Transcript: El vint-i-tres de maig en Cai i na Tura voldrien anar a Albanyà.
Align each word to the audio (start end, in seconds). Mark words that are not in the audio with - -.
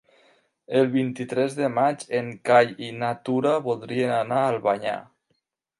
El 0.79 0.87
vint-i-tres 0.95 1.57
de 1.59 1.69
maig 1.75 2.07
en 2.21 2.33
Cai 2.51 2.75
i 2.89 2.91
na 3.03 3.13
Tura 3.29 3.53
voldrien 3.69 4.17
anar 4.19 4.45
a 4.47 4.53
Albanyà. 4.57 4.99